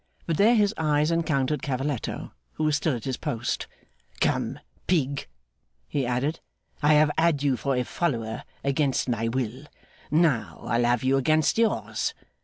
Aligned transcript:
But, 0.25 0.37
there 0.37 0.55
his 0.55 0.73
eyes 0.79 1.11
encountered 1.11 1.61
Cavalletto, 1.61 2.31
who 2.53 2.63
was 2.63 2.75
still 2.75 2.95
at 2.95 3.03
his 3.03 3.17
post. 3.17 3.67
'Come, 4.19 4.57
Pig,' 4.87 5.27
he 5.87 6.07
added, 6.07 6.39
'I 6.81 6.93
have 6.95 7.11
had 7.19 7.43
you 7.43 7.55
for 7.55 7.75
a 7.75 7.83
follower 7.83 8.43
against 8.63 9.07
my 9.07 9.27
will; 9.27 9.67
now, 10.09 10.61
I'll 10.63 10.85
have 10.85 11.03
you 11.03 11.17
against 11.17 11.59
yours. 11.59 12.15